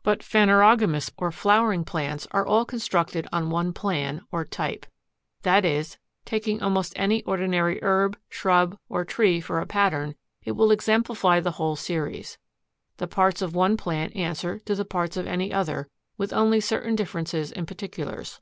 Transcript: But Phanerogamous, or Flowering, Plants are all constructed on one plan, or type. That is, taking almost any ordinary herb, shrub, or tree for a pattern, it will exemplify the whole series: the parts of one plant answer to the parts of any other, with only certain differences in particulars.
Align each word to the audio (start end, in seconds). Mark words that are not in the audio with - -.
But 0.02 0.22
Phanerogamous, 0.24 1.12
or 1.16 1.30
Flowering, 1.30 1.84
Plants 1.84 2.26
are 2.32 2.44
all 2.44 2.64
constructed 2.64 3.28
on 3.30 3.50
one 3.50 3.72
plan, 3.72 4.20
or 4.32 4.44
type. 4.44 4.84
That 5.42 5.64
is, 5.64 5.96
taking 6.24 6.60
almost 6.60 6.92
any 6.96 7.22
ordinary 7.22 7.78
herb, 7.80 8.18
shrub, 8.28 8.76
or 8.88 9.04
tree 9.04 9.40
for 9.40 9.60
a 9.60 9.66
pattern, 9.68 10.16
it 10.42 10.56
will 10.56 10.72
exemplify 10.72 11.38
the 11.38 11.52
whole 11.52 11.76
series: 11.76 12.36
the 12.96 13.06
parts 13.06 13.42
of 13.42 13.54
one 13.54 13.76
plant 13.76 14.16
answer 14.16 14.58
to 14.58 14.74
the 14.74 14.84
parts 14.84 15.16
of 15.16 15.28
any 15.28 15.52
other, 15.52 15.88
with 16.18 16.32
only 16.32 16.58
certain 16.60 16.96
differences 16.96 17.52
in 17.52 17.64
particulars. 17.64 18.40